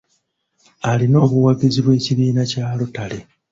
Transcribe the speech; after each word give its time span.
Alina 0.89 1.17
obwagazi 1.25 1.79
bw'ekibiina 1.83 2.41
kya 2.51 2.65
lotale. 2.79 3.19